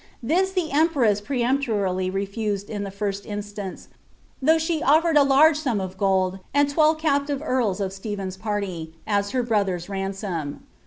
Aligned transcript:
This 0.23 0.51
the 0.51 0.71
empress 0.71 1.21
peremp 1.21 1.61
torily 1.61 2.11
refuted 2.11 2.71
in 2.71 2.83
the 2.83 2.89
firat 2.89 3.23
instance, 3.23 3.87
tliough 4.43 4.59
she 4.59 4.81
ofiered 4.81 5.15
a 5.15 5.21
large 5.21 5.57
sum 5.59 5.79
of 5.79 5.95
gold, 5.95 6.39
and 6.55 6.67
twelve 6.67 6.97
captive 6.97 7.43
earls 7.45 7.79
of 7.79 7.93
Stephen's 7.93 8.35
party, 8.35 8.95
as 9.05 9.29
her 9.29 9.43
brothcr^s 9.43 9.89
ran 9.89 10.11
som. 10.13 10.63